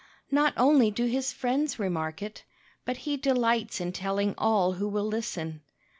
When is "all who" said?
4.35-4.87